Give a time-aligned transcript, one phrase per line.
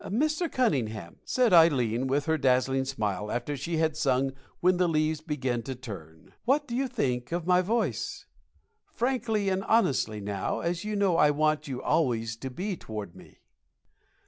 [0.03, 0.51] "Mr.
[0.51, 5.61] Cunningham," said Ileen, with her dazzling smile, after she had sung "When the Leaves Begin
[5.61, 8.25] to Turn," "what do you really think of my voice?
[8.95, 13.41] Frankly and honestly, now, as you know I want you to always be toward me."